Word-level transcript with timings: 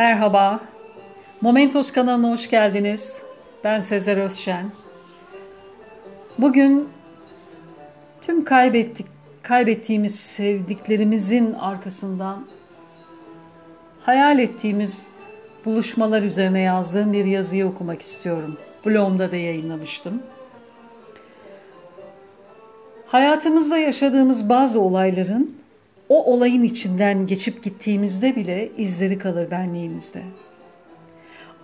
Merhaba. 0.00 0.60
Momentos 1.40 1.92
kanalına 1.92 2.30
hoş 2.30 2.50
geldiniz. 2.50 3.18
Ben 3.64 3.80
Sezer 3.80 4.16
Özşen. 4.16 4.70
Bugün 6.38 6.88
tüm 8.20 8.44
kaybettik, 8.44 9.06
kaybettiğimiz 9.42 10.20
sevdiklerimizin 10.20 11.52
arkasından 11.52 12.46
hayal 14.02 14.38
ettiğimiz 14.38 15.06
buluşmalar 15.64 16.22
üzerine 16.22 16.60
yazdığım 16.60 17.12
bir 17.12 17.24
yazıyı 17.24 17.66
okumak 17.66 18.02
istiyorum. 18.02 18.58
Blogumda 18.86 19.32
da 19.32 19.36
yayınlamıştım. 19.36 20.22
Hayatımızda 23.06 23.78
yaşadığımız 23.78 24.48
bazı 24.48 24.80
olayların 24.80 25.60
o 26.10 26.24
olayın 26.32 26.62
içinden 26.62 27.26
geçip 27.26 27.62
gittiğimizde 27.62 28.36
bile 28.36 28.68
izleri 28.76 29.18
kalır 29.18 29.50
benliğimizde. 29.50 30.22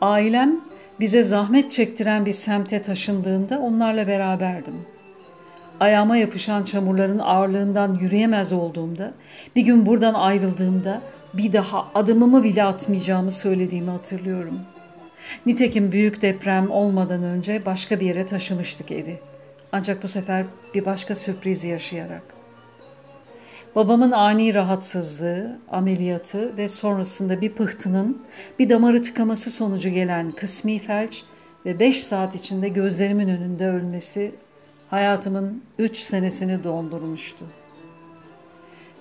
Ailem 0.01 0.61
bize 1.01 1.23
zahmet 1.23 1.71
çektiren 1.71 2.27
bir 2.27 2.33
semte 2.33 2.83
taşındığında 2.83 3.59
onlarla 3.59 4.09
beraberdim. 4.09 4.75
Ayağıma 5.81 6.17
yapışan 6.17 6.63
çamurların 6.63 7.19
ağırlığından 7.19 7.95
yürüyemez 7.95 8.53
olduğumda, 8.53 9.13
bir 9.57 9.63
gün 9.63 9.87
buradan 9.87 10.15
ayrıldığımda 10.15 11.03
bir 11.35 11.53
daha 11.53 11.89
adımımı 11.95 12.45
bile 12.45 12.65
atmayacağımı 12.65 13.33
söylediğimi 13.33 13.91
hatırlıyorum. 13.91 14.61
Nitekim 15.47 15.93
büyük 15.93 16.23
deprem 16.23 16.71
olmadan 16.71 17.23
önce 17.23 17.67
başka 17.67 18.01
bir 18.01 18.07
yere 18.07 18.27
taşımıştık 18.27 18.91
evi. 18.91 19.19
Ancak 19.73 20.03
bu 20.03 20.09
sefer 20.09 20.45
bir 20.75 20.85
başka 20.85 21.15
sürpriz 21.15 21.65
yaşayarak. 21.65 22.36
Babamın 23.77 24.11
ani 24.11 24.55
rahatsızlığı, 24.55 25.59
ameliyatı 25.71 26.57
ve 26.57 26.69
sonrasında 26.69 27.41
bir 27.41 27.53
pıhtının 27.53 28.23
bir 28.59 28.69
damarı 28.69 29.03
tıkaması 29.03 29.51
sonucu 29.51 29.89
gelen 29.89 30.31
kısmi 30.31 30.79
felç 30.79 31.23
ve 31.67 31.81
beş 31.81 32.05
saat 32.05 32.35
içinde 32.35 32.69
gözlerimin 32.69 33.29
önünde 33.29 33.69
ölmesi 33.69 34.35
hayatımın 34.91 35.63
üç 35.79 35.99
senesini 35.99 36.65
dondurmuştu. 36.65 37.45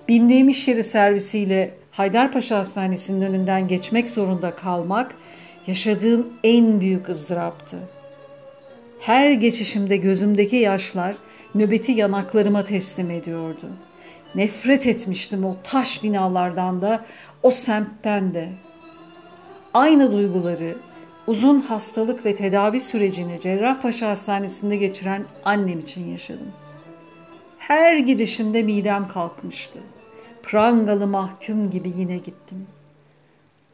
Bindiğim 0.08 0.48
iş 0.48 0.68
yeri 0.68 0.84
servisiyle 0.84 1.74
Haydarpaşa 1.90 2.58
Hastanesi'nin 2.58 3.22
önünden 3.22 3.68
geçmek 3.68 4.10
zorunda 4.10 4.50
kalmak 4.50 5.14
yaşadığım 5.66 6.26
en 6.44 6.80
büyük 6.80 7.08
ızdıraptı. 7.08 7.78
Her 9.00 9.32
geçişimde 9.32 9.96
gözümdeki 9.96 10.56
yaşlar 10.56 11.16
nöbeti 11.54 11.92
yanaklarıma 11.92 12.64
teslim 12.64 13.10
ediyordu. 13.10 13.66
Nefret 14.34 14.86
etmiştim 14.86 15.44
o 15.44 15.56
taş 15.64 16.02
binalardan 16.02 16.82
da, 16.82 17.04
o 17.42 17.50
semtten 17.50 18.34
de. 18.34 18.48
Aynı 19.74 20.12
duyguları 20.12 20.76
uzun 21.26 21.60
hastalık 21.60 22.24
ve 22.24 22.36
tedavi 22.36 22.80
sürecini 22.80 23.40
Cerrahpaşa 23.40 24.08
Hastanesi'nde 24.08 24.76
geçiren 24.76 25.24
annem 25.44 25.78
için 25.78 26.10
yaşadım. 26.10 26.52
Her 27.58 27.96
gidişimde 27.96 28.62
midem 28.62 29.08
kalkmıştı. 29.08 29.78
Prangalı 30.42 31.06
mahkum 31.06 31.70
gibi 31.70 31.92
yine 31.96 32.16
gittim. 32.16 32.66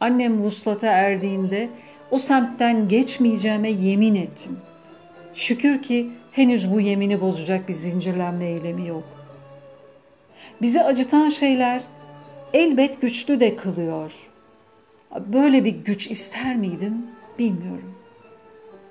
Annem 0.01 0.43
vuslata 0.43 0.87
erdiğinde 0.87 1.69
o 2.11 2.19
semtten 2.19 2.89
geçmeyeceğime 2.89 3.71
yemin 3.71 4.15
ettim. 4.15 4.59
Şükür 5.35 5.83
ki 5.83 6.11
henüz 6.33 6.73
bu 6.73 6.81
yemini 6.81 7.21
bozacak 7.21 7.69
bir 7.69 7.73
zincirlenme 7.73 8.47
eylemi 8.47 8.89
yok. 8.89 9.22
Bizi 10.61 10.83
acıtan 10.83 11.29
şeyler 11.29 11.83
elbet 12.55 13.01
güçlü 13.01 13.41
de 13.41 13.57
kılıyor. 13.57 14.13
Böyle 15.19 15.65
bir 15.65 15.71
güç 15.71 16.11
ister 16.11 16.57
miydim 16.57 17.07
bilmiyorum. 17.39 17.95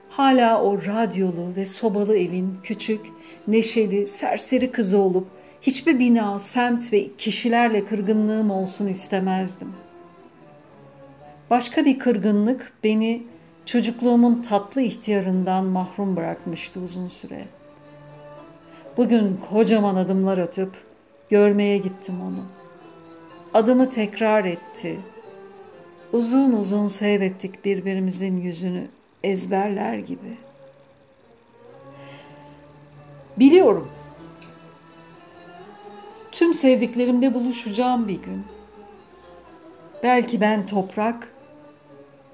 Hala 0.10 0.64
o 0.64 0.86
radyolu 0.86 1.56
ve 1.56 1.66
sobalı 1.66 2.18
evin 2.18 2.58
küçük, 2.64 3.06
neşeli, 3.48 4.08
serseri 4.08 4.72
kızı 4.72 4.98
olup 4.98 5.28
hiçbir 5.62 6.00
bina, 6.00 6.40
semt 6.40 6.94
ve 6.94 7.08
kişilerle 7.18 7.86
kırgınlığım 7.86 8.52
olsun 8.52 8.88
istemezdim. 8.88 9.74
Başka 11.50 11.86
bir 11.86 12.00
kırgınlık 12.00 12.74
beni 12.84 13.24
çocukluğumun 13.66 14.42
tatlı 14.42 14.82
ihtiyarından 14.82 15.66
mahrum 15.66 16.16
bırakmıştı 16.16 16.80
uzun 16.80 17.08
süre. 17.08 17.46
Bugün 18.98 19.40
kocaman 19.50 19.96
adımlar 19.96 20.38
atıp 20.38 20.91
görmeye 21.32 21.78
gittim 21.78 22.22
onu. 22.22 22.44
Adımı 23.54 23.90
tekrar 23.90 24.46
etti. 24.46 25.00
Uzun 26.14 26.52
uzun 26.52 26.88
seyrettik 26.88 27.66
birbirimizin 27.66 28.38
yüzünü 28.38 28.88
ezberler 29.24 29.98
gibi. 29.98 30.38
Biliyorum. 33.40 33.92
Tüm 36.32 36.54
sevdiklerimle 36.54 37.34
buluşacağım 37.34 38.08
bir 38.08 38.22
gün. 38.22 38.46
Belki 40.04 40.42
ben 40.42 40.68
toprak, 40.68 41.28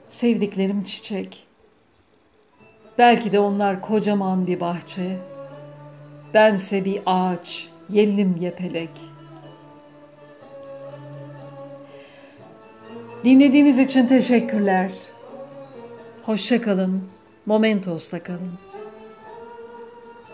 sevdiklerim 0.07 0.83
çiçek. 0.83 1.47
Belki 2.97 3.31
de 3.31 3.39
onlar 3.39 3.81
kocaman 3.81 4.47
bir 4.47 4.59
bahçe. 4.59 5.17
Bense 6.33 6.85
bir 6.85 7.01
ağaç, 7.05 7.69
yellim 7.89 8.35
yepelek. 8.41 8.89
Dinlediğiniz 13.23 13.79
için 13.79 14.07
teşekkürler. 14.07 14.91
Hoşça 16.23 16.61
kalın. 16.61 17.03
Momentos'ta 17.45 18.23
kalın. 18.23 18.66